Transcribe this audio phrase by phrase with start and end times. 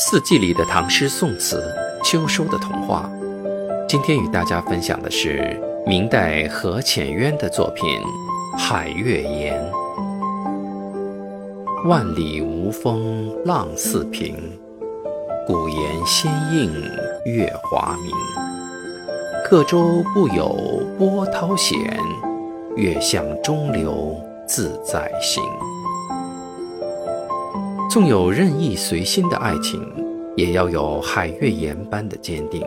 [0.00, 3.10] 四季里的唐诗宋词，秋收的童话。
[3.88, 8.00] 今天与大家分享的是明代何浅渊的作品
[8.56, 9.60] 《海月岩》。
[11.88, 14.36] 万里无风浪似平，
[15.44, 16.72] 古岩先映
[17.24, 18.14] 月华明。
[19.44, 21.98] 客舟不有波涛险，
[22.76, 24.14] 月向中流
[24.46, 25.42] 自在行。
[27.90, 29.80] 纵有任意随心的爱情，
[30.36, 32.62] 也要有海月岩般的坚定。